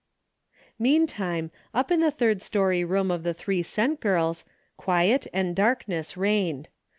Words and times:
Meantime, 0.79 1.51
up 1.75 1.91
in 1.91 1.99
the 1.99 2.09
third 2.09 2.41
story 2.41 2.83
room 2.83 3.11
of 3.11 3.21
the'' 3.21 3.35
three 3.35 3.61
cent" 3.61 3.99
girls, 3.99 4.43
quiet 4.75 5.27
and 5.31 5.55
darkness 5.55 6.17
reigned. 6.17 6.69